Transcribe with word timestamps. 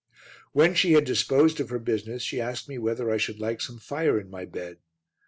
When 0.53 0.73
she 0.73 0.93
had 0.93 1.03
disposed 1.05 1.59
of 1.59 1.69
her 1.69 1.77
business 1.77 2.23
she 2.23 2.41
asked 2.41 2.67
whether 2.67 3.11
I 3.11 3.17
should 3.17 3.39
like 3.39 3.61
some 3.61 3.77
fire 3.77 4.19
in 4.19 4.31
my 4.31 4.45
bed. 4.45 4.79